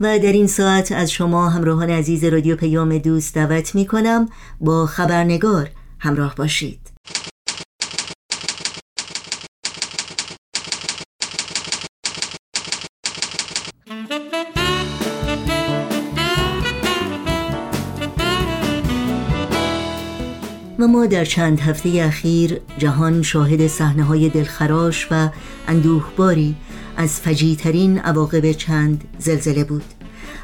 [0.00, 4.28] و در این ساعت از شما همراهان عزیز رادیو پیام دوست دعوت می کنم
[4.60, 6.80] با خبرنگار همراه باشید.
[20.78, 25.28] و ما در چند هفته اخیر جهان شاهد صحنه های دلخراش و
[25.68, 26.56] اندوهباری
[27.00, 29.84] از فجیترین عواقب چند زلزله بود.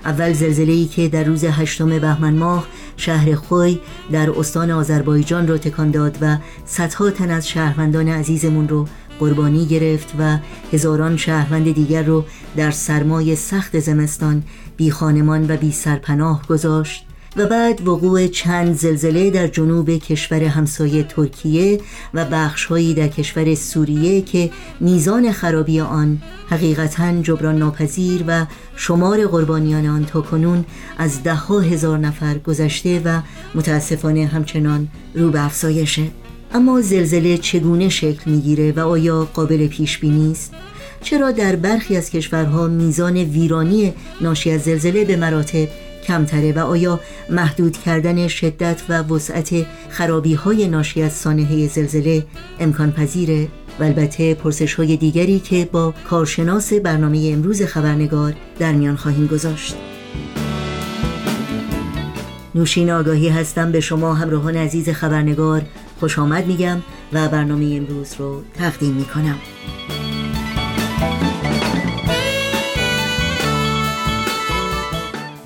[0.04, 2.66] اول زلزله ای که در روز هشتم بهمن ماه
[2.96, 3.78] شهر خوی
[4.12, 8.88] در استان آذربایجان را تکان داد و صدها تن از شهروندان عزیزمون رو
[9.18, 10.38] قربانی گرفت و
[10.72, 12.24] هزاران شهروند دیگر رو
[12.56, 14.42] در سرمای سخت زمستان
[14.76, 17.05] بی خانمان و بی سرپناه گذاشت.
[17.36, 21.80] و بعد وقوع چند زلزله در جنوب کشور همسایه ترکیه
[22.14, 24.50] و بخشهایی در کشور سوریه که
[24.80, 28.46] میزان خرابی آن حقیقتا جبران ناپذیر و
[28.76, 30.64] شمار قربانیان آن تا کنون
[30.98, 33.20] از ده هزار نفر گذشته و
[33.54, 36.02] متاسفانه همچنان رو به افزایشه.
[36.54, 40.52] اما زلزله چگونه شکل می‌گیره و آیا قابل پیش بینی است
[41.02, 45.68] چرا در برخی از کشورها میزان ویرانی ناشی از زلزله به مراتب
[46.06, 52.26] کمتره و آیا محدود کردن شدت و وسعت خرابی های ناشی از سانحه زلزله
[52.60, 53.48] امکان پذیره؟
[53.80, 59.76] و البته پرسش های دیگری که با کارشناس برنامه امروز خبرنگار در میان خواهیم گذاشت.
[62.54, 65.62] نوشین آگاهی هستم به شما همراهان عزیز خبرنگار.
[66.00, 66.82] خوش آمد میگم
[67.12, 69.38] و برنامه امروز رو تقدیم می‌کنم.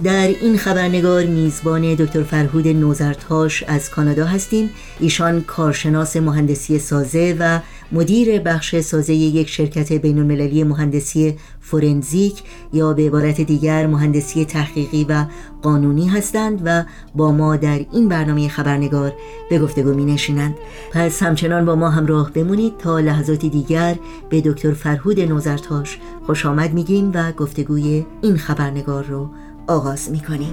[0.05, 4.71] در این خبرنگار میزبان دکتر فرهود نوزرتاش از کانادا هستیم.
[5.01, 7.61] ایشان کارشناس مهندسی سازه و
[7.93, 15.05] مدیر بخش سازه یک شرکت بین المللی مهندسی فورنزیک یا به عبارت دیگر مهندسی تحقیقی
[15.05, 15.25] و
[15.63, 16.85] قانونی هستند و
[17.15, 19.13] با ما در این برنامه خبرنگار
[19.51, 20.55] به گفتگو می نشینند
[20.93, 23.97] پس همچنان با ما همراه بمونید تا لحظاتی دیگر
[24.29, 29.31] به دکتر فرهود نوزرتاش خوش آمد میگیم و گفتگوی این خبرنگار رو
[29.71, 30.51] آغاز می کنیم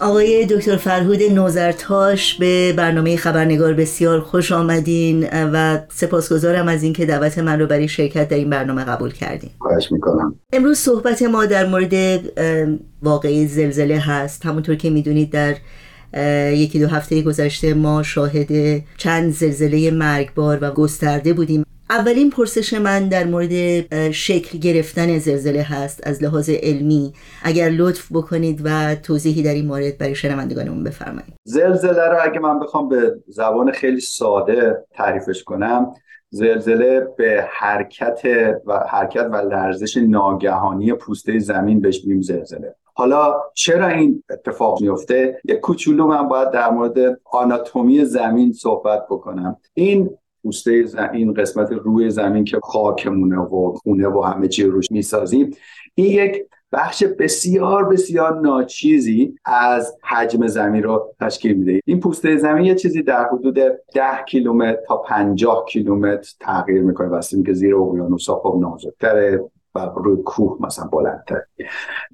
[0.00, 7.38] آقای دکتر فرهود نوزرتاش به برنامه خبرنگار بسیار خوش آمدین و سپاسگزارم از اینکه دعوت
[7.38, 9.50] من رو برای شرکت در این برنامه قبول کردین.
[9.58, 10.34] خواهش می‌کنم.
[10.52, 12.20] امروز صحبت ما در مورد
[13.02, 14.46] واقعی زلزله هست.
[14.46, 15.54] همونطور که می‌دونید در
[16.56, 21.64] یکی دو هفته گذشته ما شاهد چند زلزله مرگبار و گسترده بودیم.
[21.90, 27.12] اولین پرسش من در مورد شکل گرفتن زلزله هست از لحاظ علمی.
[27.42, 31.34] اگر لطف بکنید و توضیحی در این مورد برای شنوندگانمون بفرمایید.
[31.44, 35.94] زلزله رو اگه من بخوام به زبان خیلی ساده تعریفش کنم
[36.30, 38.22] زلزله به حرکت
[38.66, 42.74] و حرکت و لرزش ناگهانی پوسته زمین بهش میگیم زلزله.
[42.96, 49.56] حالا چرا این اتفاق میفته؟ یک کوچولو من باید در مورد آناتومی زمین صحبت بکنم.
[49.74, 50.10] این
[50.42, 55.50] پوسته این قسمت روی زمین که خاکمونه و خونه و همه چی روش می‌سازیم
[55.94, 61.80] این یک بخش بسیار بسیار ناچیزی از حجم زمین رو تشکیل میده.
[61.84, 63.78] این پوسته زمین یه چیزی در حدود 10
[64.28, 67.08] کیلومتر تا 50 کیلومتر تغییر می‌کنه.
[67.08, 69.50] واسه که زیر اقیانوس ها خب نازکتره.
[69.74, 71.40] و روی کوه مثلا بلندتر.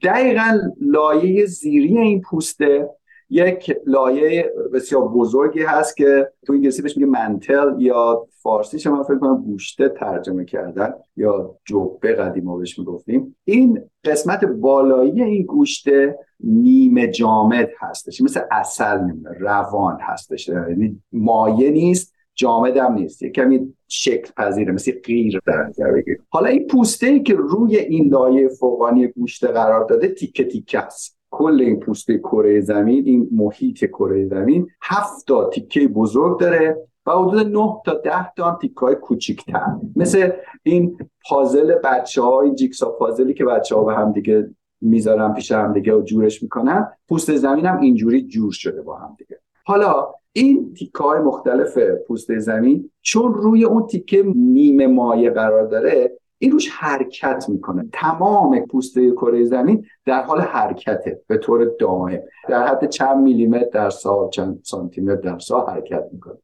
[0.02, 2.90] دقیقا لایه زیری این پوسته
[3.30, 9.18] یک لایه بسیار بزرگی هست که تو انگلیسی بهش میگه منتل یا فارسیش من فکر
[9.18, 13.36] کنم گوشته ترجمه کردن یا جبه قدیم بهش می‌گفتیم.
[13.44, 21.70] این قسمت بالایی این گوشته نیمه جامد هستش مثل اصل نیمه روان هستش یعنی مایه
[21.70, 22.09] نیست
[22.40, 23.22] جامد هم نیست.
[23.22, 28.08] یه کمی شکل پذیره مثل غیر در نظر حالا این پوسته ای که روی این
[28.08, 31.18] لایه فوقانی گوشته قرار داده تیکه تیکه است.
[31.30, 36.76] کل این پوسته کره زمین این محیط کره زمین هفت تا تیکه بزرگ داره
[37.06, 39.66] و حدود 9 تا 10 تا هم تیکه های کوچیک‌تر.
[39.96, 40.30] مثل
[40.62, 40.98] این
[41.28, 44.50] پازل بچه های جیکسا پازلی که بچه ها به هم دیگه
[44.80, 49.16] می‌ذارن پیش هم دیگه و جورش می‌کنن پوست زمین هم اینجوری جور شده با هم
[49.18, 55.66] دیگه حالا این تیکه های مختلف پوسته زمین چون روی اون تیکه نیمه مایه قرار
[55.66, 57.88] داره این روش حرکت می‌کنه.
[57.92, 62.20] تمام پوسته کره زمین در حال حرکته به طور دائم.
[62.48, 66.38] در حد چند میلیمتر در سال چند سانتیمتر در سال حرکت می‌کنه.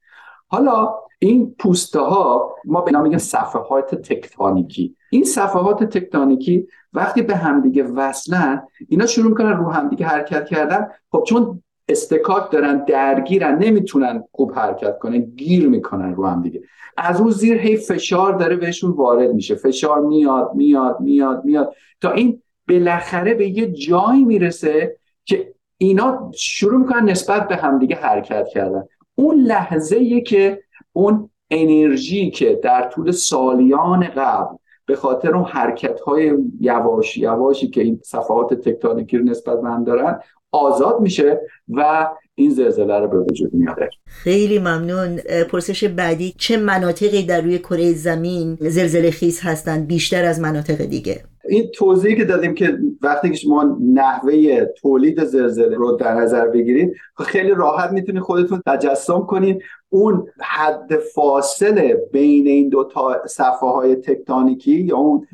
[0.48, 7.82] حالا این پوسته ها ما به نام صفحات تکتونیکی این صفحات تکتونیکی وقتی به همدیگه
[7.82, 10.88] وصلن اینا شروع می‌کنن رو همدیگه حرکت کردن.
[11.12, 16.62] خب چون استکاک دارن درگیرن نمی‌تونن خوب حرکت کنن گیر می‌کنن رو هم دیگه.
[16.96, 19.54] از اون زیر هی فشار داره بهشون وارد میشه.
[19.54, 21.74] فشار میاد میاد میاد میاد.
[22.00, 28.48] تا این بالاخره به یه جایی می‌رسه که اینا شروع می‌کنن نسبت به همدیگه حرکت
[28.48, 28.84] کردن.
[29.14, 30.62] اون لحظه که
[30.92, 34.56] اون انرژی که در طول سالیان قبل
[34.86, 40.20] به خاطر اون حرکت های یواش یواشی که این صفحات تکتونیکی رو نسبت من دارن
[40.52, 43.90] آزاد میشه و این زلزله رو به وجود میاره.
[44.06, 45.16] خیلی ممنون.
[45.50, 51.24] پرسش بعدی چه مناطقی در روی کره زمین زلزله خیز هستند بیشتر از مناطق دیگه؟
[51.48, 56.94] این توضیحی که دادیم که وقتی که شما نحوه تولید زلزله رو در نظر بگیرید
[57.18, 59.62] خیلی راحت می‌تونید خودتون تجسم کنید.
[59.88, 65.26] اون حد فاصله بین این دو تا صفحه های تکتونیکی یا اون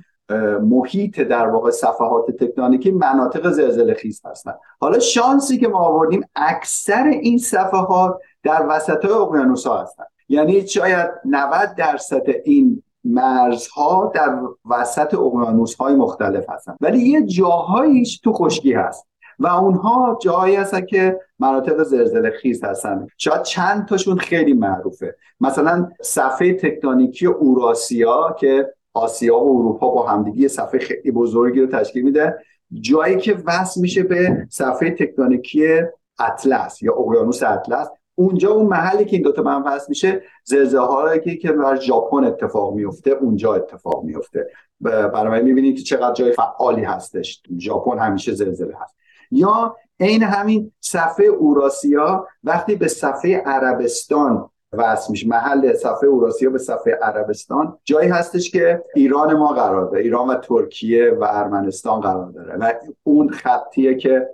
[0.62, 4.52] محیط در واقع صفحات تکتونیکی مناطق زلزله خیز هستن.
[4.80, 10.04] حالا شانسی که ما آوردیم اکثر این صفحات در وسط های اقیانوس ها هستن.
[10.28, 14.38] یعنی شاید 90 درصد این مرزها در
[14.70, 19.06] وسط اقیانوس های مختلف هستن ولی یه جاهاییش تو خشکی هست.
[19.38, 23.06] و اونها جایی هستن که مناطق زلزله خیز هستن.
[23.18, 25.16] شاید چند تاشون خیلی معروفه.
[25.40, 32.02] مثلا صفحه تکتونیکی اوراسیا که آسیا و اروپا با همدیگه صفحه خیلی بزرگی رو تشکیل
[32.02, 32.38] میده.
[32.80, 35.80] جایی که وصل میشه به صفحه تکتونیکی
[36.18, 37.88] اطلس یا اقیانوس اطلس.
[38.14, 42.74] اونجا اون محلی که این دوتا من وصل میشه زلزله که که در ژاپن اتفاق
[42.74, 44.50] میفته اونجا اتفاق میفته.
[44.80, 47.42] برای می‌بینید که چقدر جای فعالی هستش.
[47.58, 48.96] ژاپن همیشه زلزله هست.
[49.30, 56.58] یا عین همین صفحه اوراسیا وقتی به صفحه عربستان وصل میشه محل صفحه اوراسیا به
[56.58, 60.02] صفحه عربستان جایی هستش که ایران ما قرار داره.
[60.02, 62.56] ایران و ترکیه و ارمنستان قرار داره.
[62.56, 62.72] و
[63.02, 64.28] اون خطیه که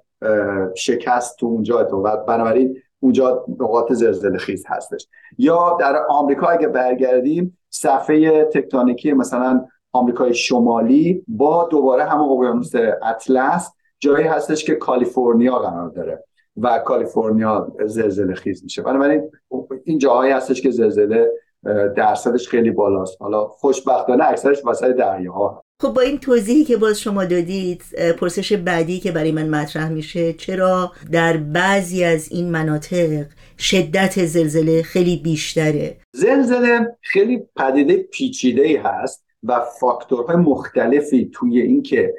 [0.77, 5.09] شکست تو اونجا تو و بنابراین اونجا نقاط زلزله خیز هستش.
[5.39, 12.73] یا در آمریکا اگه برگردیم صفحه تکتونیکی مثلا آمریکای شمالی با دوباره همون اقیانوس
[13.03, 16.25] اطلس جایی هستش که کالیفرنیا قرار داره
[16.57, 18.83] و کالیفرنیا زلزله خیز میشه.
[18.83, 19.31] بنابراین
[19.85, 21.31] این جاهایی هستش که زلزله
[21.97, 23.17] درصدش خیلی بالاست.
[23.21, 25.65] حالا خوشبختانه اکثرش وسط دریاها.
[25.83, 27.83] خب با این توضیحی که باز شما دادید
[28.21, 33.27] پرسش بعدی که برای من مطرح میشه چرا در بعضی از این مناطق
[33.59, 42.15] شدت زلزله خیلی بیشتره؟ زلزله خیلی پدیده پیچیده ای هست و فاکتورهای مختلفی توی اینکه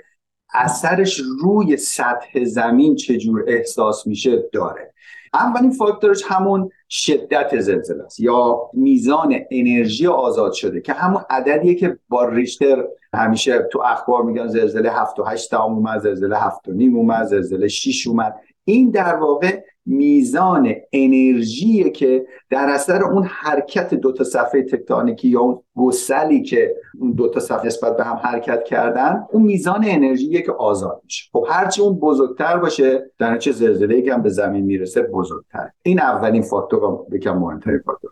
[0.53, 4.93] اثرش روی سطح زمین چجور احساس میشه داره.
[5.33, 11.97] اولین فاکتورش همون شدت زلزله است یا میزان انرژی آزاد شده که همون عددیه که
[12.09, 16.97] با ریشتر همیشه تو اخبار میگن زلزله 7 و 8 اومد زلزله 7 و نیم
[16.97, 18.35] اومد زلزله 6 اومد.
[18.65, 25.39] این در واقع میزان انرژی که در اثر اون حرکت دو تا صفحه تکتونیکی یا
[25.39, 30.41] اون گسلی که اون دو تا صفحه نسبت به هم حرکت کردن اون میزان انرژی
[30.41, 31.29] که آزاد میشه.
[31.31, 36.41] خب هرچی اون بزرگتر باشه در چه زلزله هم به زمین می‌رسه بزرگتر این اولین
[36.41, 38.11] فاکتور یکم مهمترین فاکتور.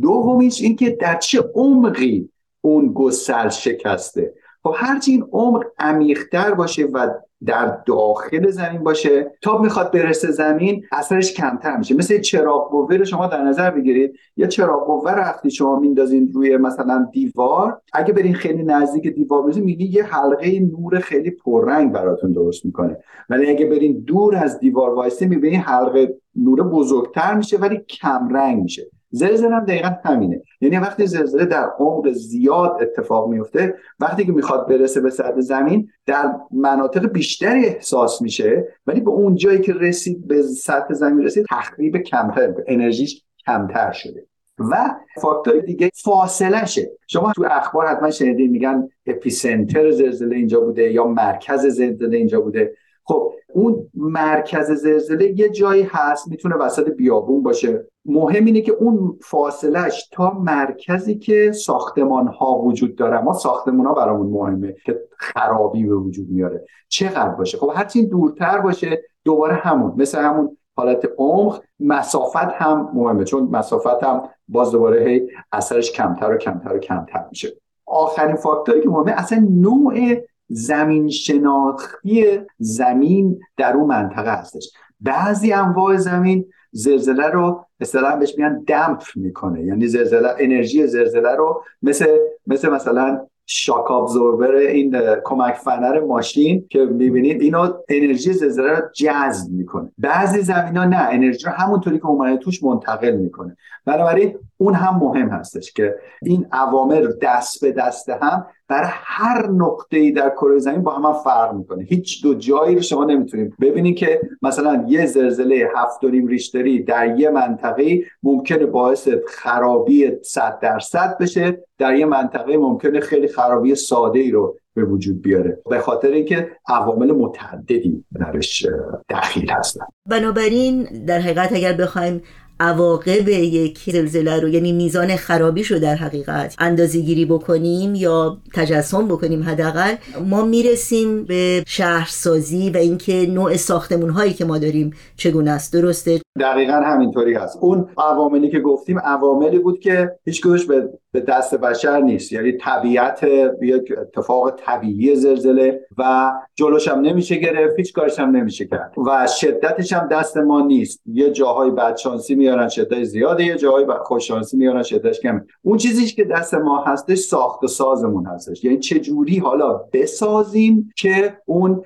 [0.00, 2.30] دومیش این که در چه عمقی
[2.60, 4.34] اون گسل شکسته.
[4.62, 7.10] خب هرچی این عمق عمیقتر باشه و
[7.46, 9.30] در داخل زمین باشه.
[9.42, 11.94] تا می‌خواد برسه زمین اثرش کمتر میشه.
[11.94, 14.12] مثل چراغ قوه رو شما در نظر بگیرید.
[14.36, 17.80] یا چراغ قوه رو وقتی شما میندازین روی مثلا دیوار.
[17.92, 22.96] اگه برین خیلی نزدیک دیوار بزنین میگی یه حلقه نور خیلی پررنگ براتون درست می‌کنه.
[23.28, 28.62] ولی اگه برین دور از دیوار وایسته می‌بینین حلقه نور بزرگتر میشه ولی کم رنگ
[28.62, 28.90] میشه.
[29.10, 30.42] زلزله هم دقیقا همینه.
[30.60, 35.88] یعنی وقتی زلزله در عمق زیاد اتفاق میفته وقتی که می‌خواد برسه به سطح زمین
[36.06, 41.46] در مناطق بیشتری احساس میشه ولی به اون جایی که رسید به سطح زمین رسید
[41.50, 44.26] تخریب کمتر انرژیش کمتر شده.
[44.58, 50.92] و فاکتور دیگه فاصله شه شما تو اخبار حتما شنیدین میگن اپیسنتر زلزله اینجا بوده
[50.92, 52.74] یا مرکز زلزله اینجا بوده.
[53.04, 57.84] خب اون مرکز زلزله یه جایی هست می‌تونه وسط بیابون باشه.
[58.08, 63.20] مهم اینه که اون فاصلش تا مرکزی که ساختمان ها وجود داره.
[63.20, 66.64] ما ساختمان ها برامون مهمه که خرابی به وجود میاره.
[66.88, 69.94] چقدر باشه؟ خب هرچی دورتر باشه دوباره همون.
[69.96, 73.24] مثل همون حالت عمق مسافت هم مهمه.
[73.24, 77.48] چون مسافت هم باز دوباره هی اثرش کمتر و کمتر و کمتر میشه.
[77.86, 80.16] آخرین فاکتوری که مهمه اصلا نوع
[80.48, 84.72] زمین شناختی زمین در اون منطقه هستش.
[85.00, 89.62] بعضی انواع زمین زلزله رو اصطلاحا بهش میگن دمپ می‌کنه.
[89.64, 92.06] یعنی زلزله انرژی زلزله رو مثل
[92.46, 99.50] مثل مثلا شاک ابزوربر این کمک فنر ماشین که می‌بینید اینو انرژی زلزله رو جذب
[99.50, 99.92] می‌کنه.
[99.98, 103.56] بعضی زمین نه انرژی رو همونطوری که اومده توش منتقل می‌کنه.
[103.84, 109.96] بنابراین اون هم مهم هستش که این عوامل دست به دست هم در هر نقطه
[109.96, 111.84] ای در کره زمین با هم, فرق می‌کنه.
[111.84, 116.82] هیچ دو جایی رو شما نمی‌تونید ببینید که مثلا یه زلزله هفت و نیم ریشتری
[116.82, 123.74] در یه منطقه ممکنه باعث خرابی 100 درصد بشه در یه منطقه ممکنه خیلی خرابی
[123.74, 125.58] ساده ای رو به وجود بیاره.
[125.70, 128.66] به خاطر اینکه عوامل متعددی درش
[129.10, 129.84] دخیل هستن.
[130.06, 132.22] بنابراین در حقیقت اگر بخوایم
[132.60, 139.08] عواقب یک زلزله رو یعنی میزان خرابیش رو در حقیقت اندازه گیری بکنیم یا تجسم
[139.08, 139.94] بکنیم حداقل
[140.26, 145.72] ما می‌رسیم به شهرسازی و اینکه نوع ساختمون هایی که ما داریم چگونه است.
[145.72, 147.58] درسته؟ دقیقا همینطوری هست.
[147.60, 150.88] اون عواملی که گفتیم عواملی بود که هیچ به
[151.20, 152.32] به دست بشر نیست.
[152.32, 153.22] یعنی طبیعت
[153.62, 158.92] یک اتفاق طبیعی زلزله و جلوش هم نمیشه گرفت هیچ کارش هم نمیشه کرد.
[159.06, 161.02] و شدتش هم دست ما نیست.
[161.06, 163.44] یه جاهای بدشانسی میارن شدت زیاده.
[163.44, 168.64] یه جاهای خوششانسی میارن شدتش کم اون چیزی که دست ما هستش ساخت سازمون هستش.
[168.64, 171.82] یعنی چه جوری حالا بسازیم که اون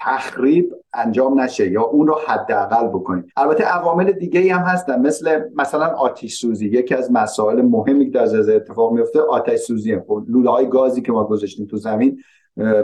[0.00, 3.26] تخریب انجام نشه یا اون رو حداقل بکنیم.
[3.36, 8.26] البته عوامل دیگه هم هستن مثل مثلا آتش سوزی یکی از مسائل مهمی که در
[8.26, 12.18] زلزله اتفاق میفته آتش سوزی خب لوله های گازی که ما گذاشتیم تو زمین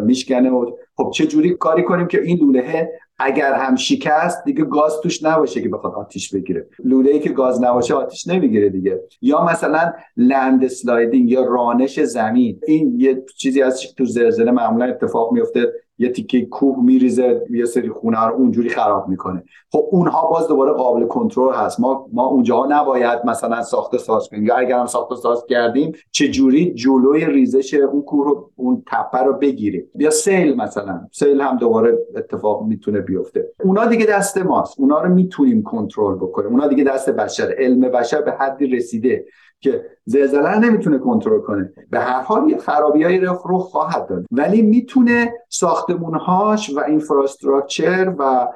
[0.03, 5.01] میشکنه و خب چه جوری کاری کنیم که این لوله اگر هم شکست دیگه گاز
[5.01, 6.67] توش نباشه که بخواد آتیش بگیره.
[6.85, 9.01] لوله ای که گاز نباشه آتیش نمی‌گیره دیگه.
[9.23, 12.61] یا مثلا لند سلایدینگ یا رانش زمین.
[12.67, 17.91] این یه چیزی از تو زلزله معمولا اتفاق میفته یه تیکه کوه میریزه یه سری
[17.91, 19.45] خونه رو اونجوری خراب می‌کنه.
[19.73, 21.81] خب اونها باز دوباره قابل کنترل هست.
[21.81, 24.47] ما ما اونجاها نباید مثلا ساخته ساز کنیم.
[24.47, 29.19] یا اگر هم ساخته ساز کردیم چه جوری جلوی ریزش اون کوه رو اون تپه
[29.19, 31.01] رو بگیریم یا سیل مثلا.
[31.13, 33.53] سیل هم دوباره اتفاق می‌تونه بیفته.
[33.65, 34.81] اونا دیگه دست ماست.
[34.81, 36.51] اونا رو می‌تونیم کنترل بکنیم.
[36.51, 37.55] اونا دیگه دست بشر.
[37.59, 39.25] علم بشر به حدی رسیده.
[39.63, 41.73] که زلزله نمی‌تونه کنترل کنه.
[41.91, 44.25] به هر حال یه خرابیایی رو خواهد داد.
[44.31, 48.49] ولی می‌تونه ساختمونهاش و اینفراستراکچر و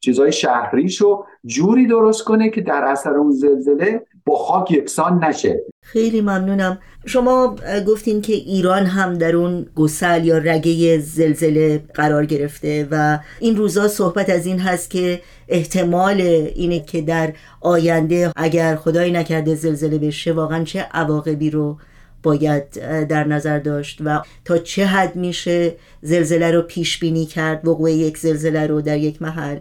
[0.00, 5.62] چیزهای شهریشو جوری درست کنه که در اثر اون زلزله با خاک یکسان نشه.
[5.82, 6.78] خیلی ممنونم.
[7.06, 13.56] شما گفتین که ایران هم در اون گسل یا رگه زلزله قرار گرفته و این
[13.56, 16.20] روزا صحبت از این هست که احتمال
[16.54, 21.76] اینه که در آینده اگر خدایی نکرده زلزله بشه واقعا چه عواقبی رو
[22.22, 22.70] باید
[23.06, 28.18] در نظر داشت و تا چه حد میشه زلزله رو پیش بینی کرد وقوع یک
[28.18, 29.58] زلزله رو در یک محل.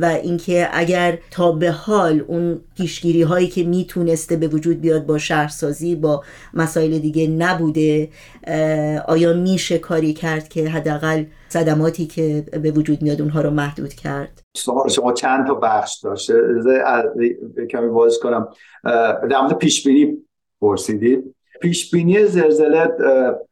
[0.00, 5.18] و اینکه اگر تا به حال اون پیشگیری هایی که می‌تونسته به وجود بیاد با
[5.18, 6.24] شهرسازی با
[6.54, 8.08] مسائل دیگه نبوده
[9.06, 14.42] آیا میشه کاری کرد که حداقل صدماتی که به وجود میاد اونها رو محدود کرد؟
[14.56, 16.34] سوال شما چند تا بخش داشته؟
[17.70, 18.48] کمی باز کنم.
[19.30, 20.16] در مورد پیش بینی
[20.60, 22.88] پرسیدید؟ پیش بینی زلزله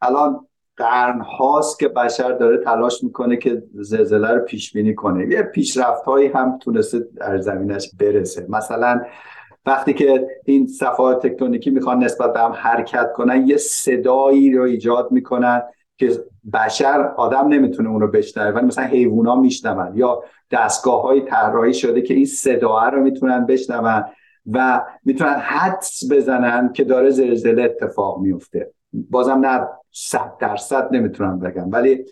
[0.01, 0.47] الان
[0.77, 5.27] قرن هاست که بشر داره تلاش می‌کنه که زلزله رو پیش بینی کنه.
[5.33, 8.45] یه پیشرفت هایی هم تونسته در زمینش برسه.
[8.49, 9.01] مثلا
[9.65, 15.11] وقتی که این صفحات تکتونیکی می‌خوان نسبت به هم حرکت کنن یه صدایی رو ایجاد
[15.11, 15.61] می‌کنن
[15.97, 16.11] که
[16.53, 18.55] بشر آدم نمی‌تونه اون رو بشنوه.
[18.55, 24.03] ولی مثلا حیوونا میشنون یا دستگاه های طراحی شده که این صدا رو می‌تونن بشنون.
[24.51, 28.71] و می‌تونن حدس بزنن که داره زلزله اتفاق میفته.
[28.93, 32.05] بازم نه صد درصد نمی‌تونن بگم ولی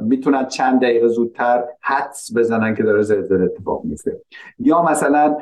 [0.00, 4.20] می‌تونن چند دقیقه زودتر حدس بزنن که داره زلزله اتفاق میفته.
[4.58, 5.36] یا مثلا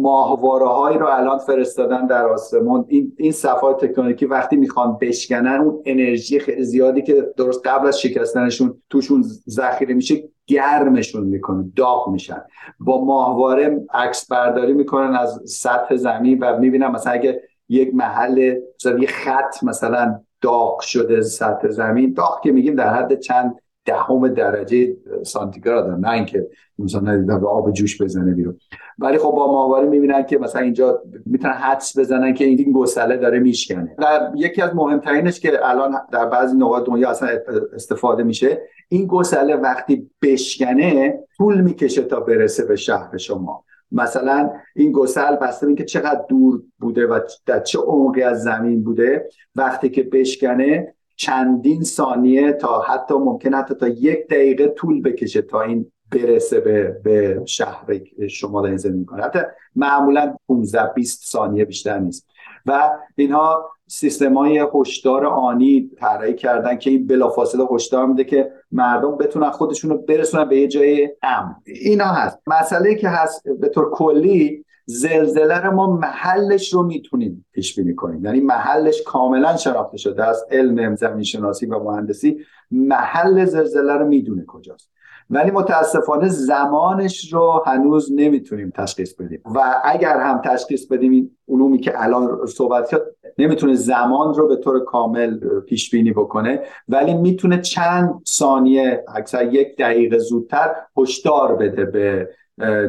[0.00, 2.84] ماهواره هایی رو الان فرستادن در آسمون.
[2.88, 8.00] این این صفحات تکنیکی وقتی می‌خوان بشکنن اون انرژی خیلی زیادی که درست قبل از
[8.00, 12.42] شکستنشون توشون ذخیره میشه گرمشون می‌کنه داغ میشن.
[12.80, 18.98] با ماهواره عکس برداری می‌کنن از سطح زمین و می‌بینن مثلا اگه یک محل مثلا
[18.98, 24.96] یه خط مثلا داغ شده سطح زمین داغ که میگیم در حد چند دهم درجه
[25.22, 26.48] سانتیگراد نه اینکه
[26.78, 28.58] مثلا به آب جوش بزنه بیرون.
[28.98, 33.38] ولی خب با ماهواره می‌بینن که مثلا اینجا می‌تونن حدس بزنن که این گسله داره
[33.38, 33.94] میشکنه.
[33.98, 37.28] و یکی از مهمترینش که الان در بعضی نقاط دنیا اصلا
[37.74, 43.64] استفاده میشه این گسله وقتی بشکنه طول می‌کشه تا برسه به شهر شما.
[43.92, 49.28] مثلا این گسل بسته اینکه چقدر دور بوده و در چه عمقی از زمین بوده
[49.56, 55.60] وقتی که بشکنه چندین ثانیه تا حتی ممکن حتی تا یک دقیقه طول بکشه تا
[55.60, 57.86] این برسه به, به شهر
[58.30, 59.22] شما در زمین کنه.
[59.22, 59.38] حتی
[59.76, 62.26] معمولا 15 20 ثانیه بیشتر نیست.
[62.66, 69.50] و اینها سیستمای هشدار آنی طراحی کردن که این بلافاصله هشدار میده که مردم بتونن
[69.50, 71.56] خودشون رو برسونن به یه جای امن.
[71.66, 72.38] اینا هست.
[72.46, 78.24] مسئله که هست به طور کلی زلزله رو ما محلش رو می‌تونیم پیش بینی کنیم.
[78.24, 82.38] یعنی محلش کاملا شناخته شده از علم زمین شناسی و مهندسی
[82.70, 84.92] محل زلزله رو می‌دونه کجاست.
[85.30, 89.42] ولی متاسفانه زمانش رو هنوز نمی‌تونیم تشخیص بدیم.
[89.54, 93.02] و اگر هم تشخیص بدیم این علومی که الان صحبت کرد
[93.38, 96.60] نمی‌تونه زمان رو به طور کامل پیش بینی بکنه.
[96.88, 102.28] ولی می‌تونه چند ثانیه اکثر یک دقیقه زودتر هشدار بده به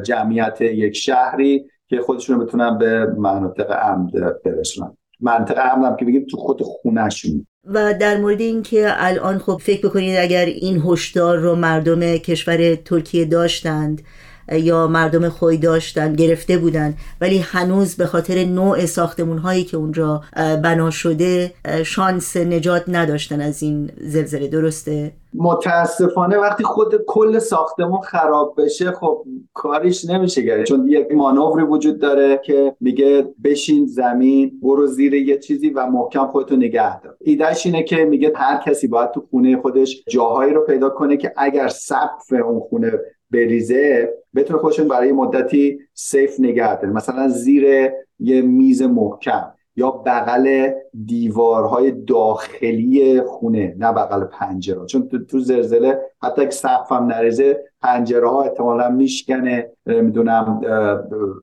[0.03, 1.65] جمعیت یک شهری.
[1.95, 4.11] که خودشون بتونن به مناطق امن
[4.45, 4.97] برسونن.
[5.19, 7.47] منطقه امن هم که بگیم تو خود خونهشون.
[7.65, 13.25] و در مورد اینکه الان خب فکر بکنید اگر این هشدار رو مردم کشور ترکیه
[13.25, 14.01] داشتند
[14.51, 16.93] یا مردم خوی داشتن گرفته بودن.
[17.21, 21.53] ولی هنوز به خاطر نوع ساختمون هایی که اونجا بنا شده
[21.85, 24.47] شانس نجات نداشتن از این زلزله.
[24.47, 31.63] درسته؟ متاسفانه وقتی خود کل ساختمون خراب بشه خب کاریش نمیشه کرد چون یک مانوری
[31.63, 37.15] وجود داره که میگه بشین زمین برو زیر یه چیزی و محکم خودتو نگه دار.
[37.21, 41.33] ایدهش اینه که میگه هر کسی باید تو خونه خودش جاهایی رو پیدا کنه که
[41.37, 42.91] اگر سقف اون خونه
[43.33, 50.69] بریزه بتونه خودشون برای مدتی سیف نگه داره مثلا زیر یه میز محکم یا بغل
[51.05, 54.85] دیوارهای داخلی خونه نه بغل پنجره.
[54.85, 59.69] چون تو, زلزله حتی اگه سقف نریزه پنجره ها احتمالا میشکنه.
[59.85, 60.61] نمی‌دونم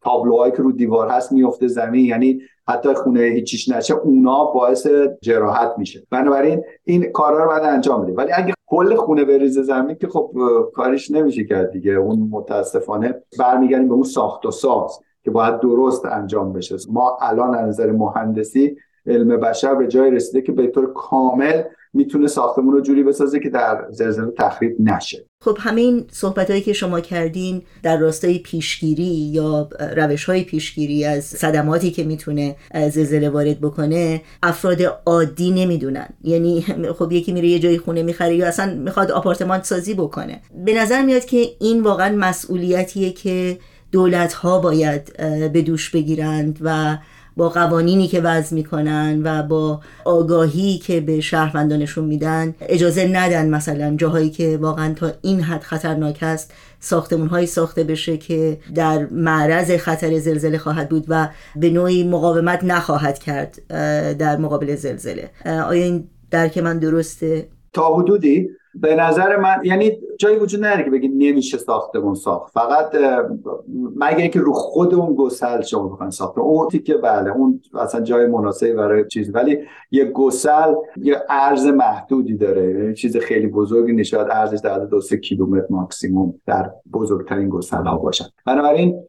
[0.03, 2.05] تابلوهایی که رو دیوار هست میفته زمین.
[2.05, 4.87] یعنی حتی خونه هیچیش نشه اونا باعث
[5.23, 6.07] جراحت میشه.
[6.11, 10.33] بنابراین این کارا رو باید انجام بده ولی اگه کل خونه بریزه زمین که خب
[10.75, 11.93] کارش نمیشه کرد دیگه.
[11.93, 16.77] اون متاسفانه برمیگردیم به اون ساخت و ساز که باید درست انجام بشه.
[16.91, 22.27] ما الان از نظر مهندسی علم بشر به جای رسیده که به طور کامل می‌تونه
[22.27, 25.27] ساختمون رو جوری بسازه که در زلزله تخریب نشه.
[25.45, 31.25] خب همین صحبت هایی که شما کردین در راستای پیشگیری یا روش های پیشگیری از
[31.25, 36.09] صدماتی که می‌تونه زلزله وارد بکنه افراد عادی نمی‌دونن.
[36.25, 36.65] یعنی
[36.99, 40.41] خب یکی میره یه جای خونه می‌خره یا اصلا می‌خواد آپارتمان سازی بکنه.
[40.65, 43.59] به نظر میاد که این واقعا مسئولیتیه که
[43.93, 45.17] دولت ها باید
[45.53, 46.99] به دوش بگیرند و
[47.37, 53.97] با قوانینی که وضع می‌کنن و با آگاهی که به شهروندانشون میدن اجازه ندن مثلا
[53.97, 60.19] جاهایی که واقعا تا این حد خطرناک است ساختمون ساخته بشه که در معرض خطر
[60.19, 63.59] زلزله خواهد بود و به نوعی مقاومت نخواهد کرد
[64.19, 70.39] در مقابل زلزله آیا این درک من درسته؟ تا حدودی به نظر من یعنی جایی
[70.39, 72.53] وجود نداره که بگی نمیشه ساختمون ساخت.
[72.53, 72.95] فقط
[73.97, 76.39] مگر اینکه رو خود اون گسل شما بخواین ساخت.
[76.39, 79.35] اون که بله اون اصلا جای مناسبی برای چیز.
[79.35, 79.59] ولی
[79.91, 82.71] یه گسل یه عرض محدودی داره.
[82.71, 87.97] یعنی چیز خیلی بزرگی نشاد ارزش در دو سه کیلومتر ماکسیموم در بزرگترین گسل ها
[87.97, 88.25] باشن.
[88.47, 89.03] بنابراین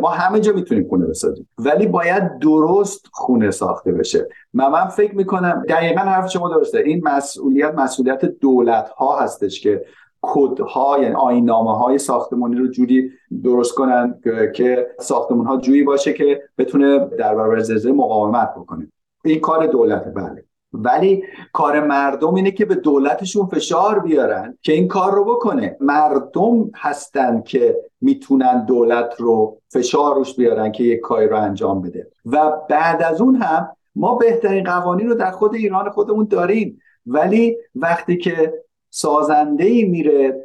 [0.00, 1.48] ما همه جا می‌تونیم خونه بسازیم.
[1.58, 4.28] ولی باید درست خونه ساخته بشه.
[4.54, 6.78] من من فکر می‌کنم دقیقا حرف شما درسته.
[6.78, 9.84] این مسئولیت مسئولیت دولت ها هستش که
[10.22, 13.10] کدها یعنی آینامه های ساختمانی رو جوری
[13.44, 14.20] درست کنن
[14.54, 18.88] که ساختمون ها جوری باشه که بتونه در برابر زلزله مقاومت بکنه.
[19.24, 20.44] این کار دولت بله.
[20.72, 25.76] ولی کار مردم اینه که به دولتشون فشار بیارن که این کار رو بکنه.
[25.80, 32.06] مردم هستن که می‌تونن دولت رو فشار روش بیارن که یک کاری رو انجام بده.
[32.26, 36.80] و بعد از اون هم ما بهترین قوانین رو در خود ایران خودمون داریم.
[37.06, 38.54] ولی وقتی که
[38.90, 40.44] سازنده ای میره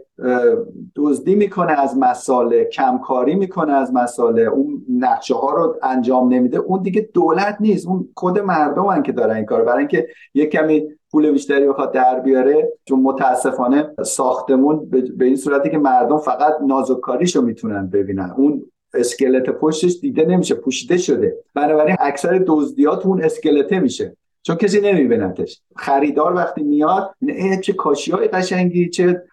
[0.96, 4.42] دزدی می‌کنه از مساله کمکاری می‌کنه از مساله.
[4.42, 6.58] اون نقشه ها رو انجام نمیده.
[6.58, 7.88] اون دیگه دولت نیست.
[7.88, 12.20] اون خود مردم که دارن این کار برای اینکه یک کمی پول بیشتری بخواد در
[12.20, 18.34] بیاره چون متاسفانه ساختمون به این صورتی که مردم فقط نازوکاریشو می‌تونن ببینن.
[18.38, 20.56] اون اسکلت پشتش دیده نمیشه.
[20.56, 21.38] پوشیده شده.
[21.54, 24.18] بنابراین اکثر دزدیات اون اسکلته میشه.
[24.48, 25.62] چون کسی نمیبینتش.
[25.76, 27.16] خریدار وقتی میاد
[27.62, 29.24] چه کاشی های قشنگی چه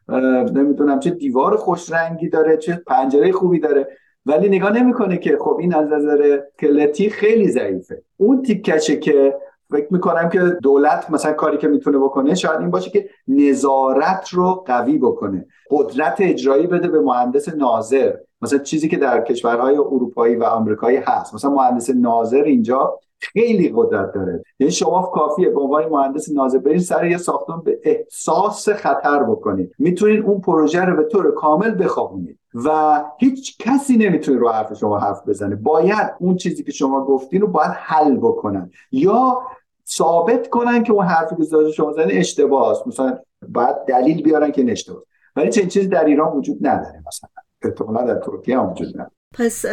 [0.54, 3.88] نمی‌دونم چه دیوار خوش رنگی داره چه پنجره خوبی داره.
[4.26, 8.02] ولی نگاه نمی‌کنه که خب این از نظر کلتی خیلی ضعیفه.
[8.16, 9.34] اون تیکشه که
[9.70, 14.64] فکر می‌کنم که دولت مثلا کاری که می‌تونه بکنه شاید این باشه که نظارت رو
[14.66, 15.46] قوی بکنه.
[15.70, 18.12] قدرت اجرایی بده به مهندس ناظر.
[18.44, 21.34] مثلا چیزی که در کشورهای اروپایی و آمریکایی هست.
[21.34, 24.44] مثلا مهندس ناظر اینجا خیلی قدرت داره.
[24.58, 29.72] یعنی شما کافیه به عنوان مهندس ناظر برین سر یه ساختمان به احساس خطر بکنید.
[29.78, 34.98] می‌تونید اون پروژه رو به طور کامل بخوابونید و هیچ کسی نمی‌تونه رو حرف شما
[34.98, 35.56] حرف بزنه.
[35.56, 38.70] باید اون چیزی که شما گفتین رو باید حل بکنن.
[38.92, 39.42] یا
[39.88, 44.72] ثابت کنن که اون حرفی که شما زدن اشتباه است مثلا باید دلیل بیارن که
[44.72, 45.02] اشتباه
[45.36, 47.28] ولی چنین چیزی در ایران وجود نداره مثلا.
[47.64, 49.66] احتمالا در ترکیه هم وجود نداره پس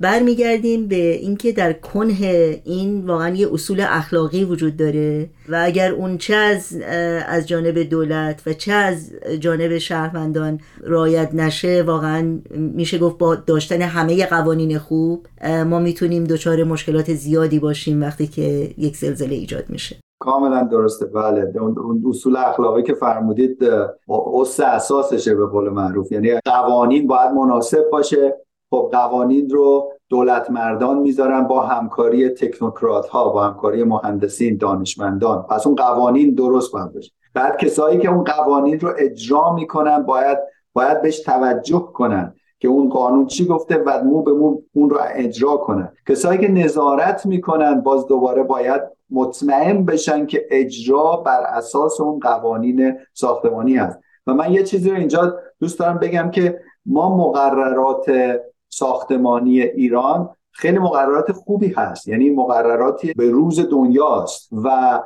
[0.00, 6.18] برمیگردیم به اینکه در کنه این واقعا یه اصول اخلاقی وجود داره و اگر اون
[6.18, 6.72] چه از
[7.26, 13.82] از جانب دولت و چه از جانب شهروندان رایت نشه واقعا میشه گفت با داشتن
[13.82, 15.26] همه قوانین خوب
[15.66, 19.96] ما می‌تونیم دچار مشکلات زیادی باشیم وقتی که یک زلزله ایجاد میشه.
[20.18, 21.06] کاملا درسته.
[21.06, 21.52] بله.
[21.60, 23.64] اون اصول اخلاقی که فرمودید
[24.08, 26.12] اس اساسشه به قول معروف.
[26.12, 28.36] یعنی قوانین باید مناسب باشه.
[28.70, 35.42] خب قوانین رو دولت مردان می‌ذارن با همکاری تکنوکرات ها با همکاری مهندسین دانشمندان.
[35.42, 40.38] پس اون قوانین درست باید بشه بعد کسایی که اون قوانین رو اجرا می‌کنن باید
[40.72, 42.34] باید بهش توجه کنن.
[42.58, 46.48] که اون قانون چی گفته و مو به مو اون رو اجرا کنن کسایی که
[46.48, 53.98] نظارت می‌کنن باز دوباره باید مطمئن بشن که اجرا بر اساس اون قوانین ساختمانی هست.
[54.26, 58.06] و من یه چیزی رو اینجا دوست دارم بگم که ما مقررات
[58.68, 62.08] ساختمانی ایران خیلی مقررات خوبی هست.
[62.08, 65.00] یعنی مقرراتی به روز دنیاست و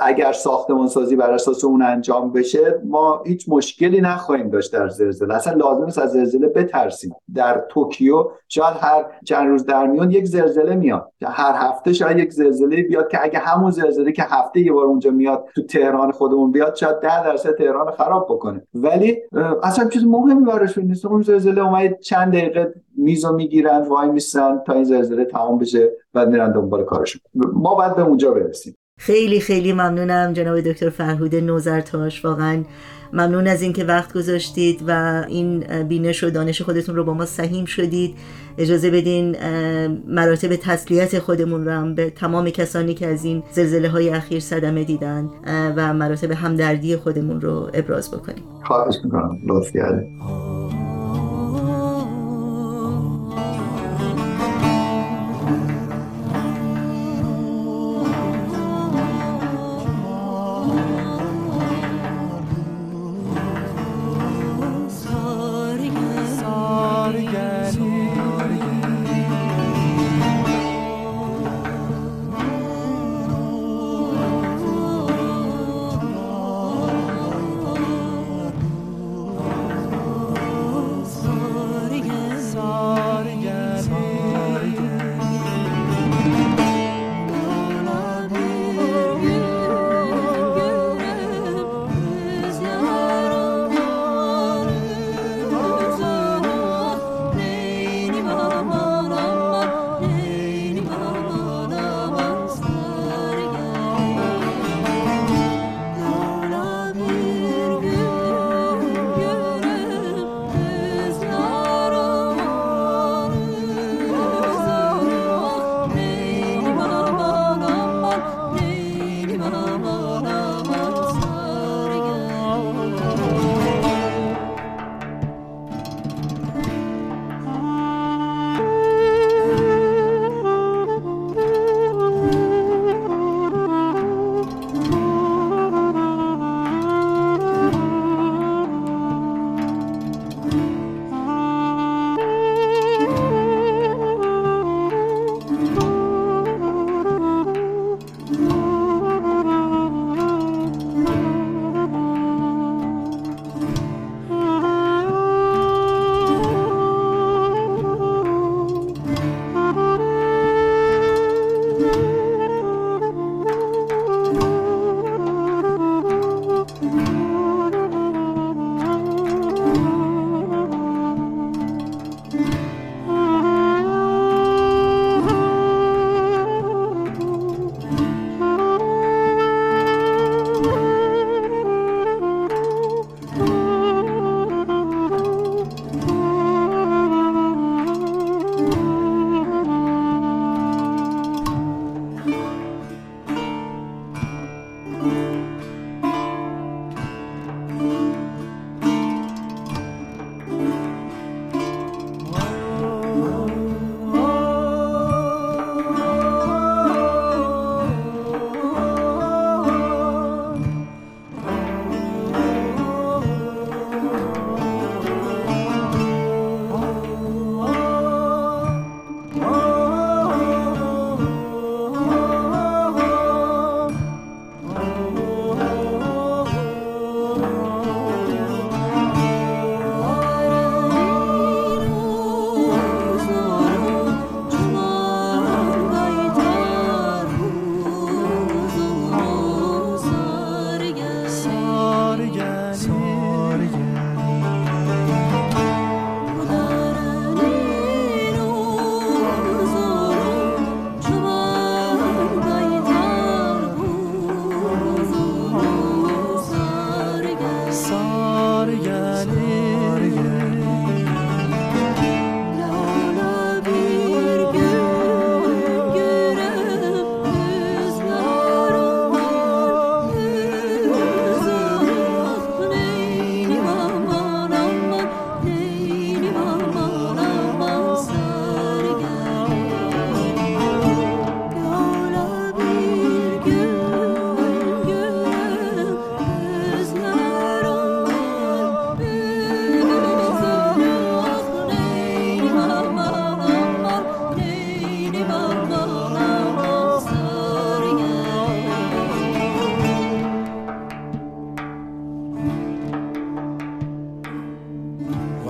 [0.00, 5.34] اگر ساختمان سازی بر اساس اون انجام بشه ما هیچ مشکلی نخواهیم داشت در زلزله.
[5.34, 7.14] اصلا لازم است از زلزله بترسیم.
[7.34, 11.12] در توکیو شاید هر چند روز در میان یک زلزله میاد.
[11.24, 15.10] هر هفته شاید یک زلزله بیاد که اگه همون زلزله که هفته یه بار اونجا
[15.10, 18.62] میاد تو تهران خودمون بیاد شاید ده درصد تهران خراب بکنه.
[18.74, 19.18] ولی
[19.62, 21.06] اصلا چیز مهمی براش نیست.
[21.06, 26.28] اون زلزله اومد چند دقیقه میزو می‌گیرن وای میسن تا این زلزله تمام بشه بعد
[26.28, 27.20] میرن دنبال کارشون.
[27.34, 28.76] ما باید به اونجا برسیم.
[28.98, 32.24] خیلی خیلی ممنونم جناب دکتر فرهود نوزرتاش.
[32.24, 32.64] واقعا
[33.12, 37.64] ممنون از اینکه وقت گذاشتید و این بینش و دانش خودتون رو با ما سهیم
[37.64, 38.14] شدید.
[38.58, 39.36] اجازه بدین
[40.08, 44.84] مراتب تسلیت خودمون رو هم به تمام کسانی که از این زلزله های اخیر صدمه
[44.84, 45.28] دیدن
[45.76, 48.44] و مراتب همدردی خودمون رو ابراز بکنیم.
[48.64, 49.38] خواهش می‌کنم.
[49.46, 49.76] لطف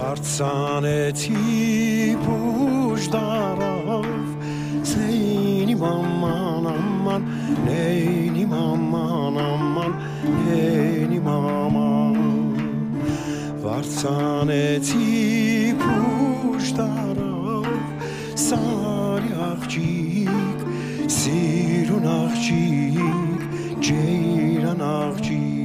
[0.06, 1.34] հարցանեցի
[2.22, 4.04] բուժդարով
[4.86, 7.24] Սեյնի մաման աման
[7.64, 9.96] Նեյնի մաման աման
[10.44, 12.20] Նեյնի մաման
[13.64, 15.10] Վարցանեցի
[15.82, 17.66] բուժդարով
[18.44, 20.64] Սարի աղջիկ
[21.18, 23.42] Սիրուն աղջիկ
[23.90, 25.55] Ջեյրան աղջիկ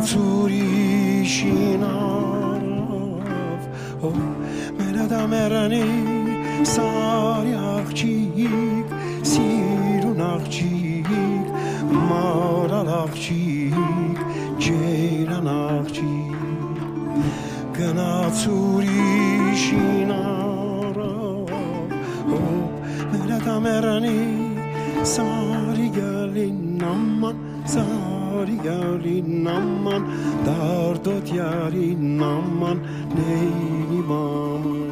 [0.00, 3.64] Բայց ուրիշին արավ
[4.08, 4.20] Ով
[4.78, 5.80] մեր ադամերանի
[6.70, 8.94] սարի աղջիկ
[9.28, 11.10] Սիրուն աղջիկ
[11.92, 14.22] Մարալ աղջիկ
[14.64, 16.80] Ջերան աղջիկ
[17.76, 21.52] Գնաց ուրիշին արավ
[22.38, 24.16] Ով մեր ադամերանի
[25.12, 27.44] սարի գալին Աման
[27.76, 28.19] սարի
[28.66, 30.02] gelin aman
[30.46, 32.78] Dardot yarin aman
[33.16, 34.89] Neyim aman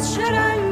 [0.00, 0.67] should I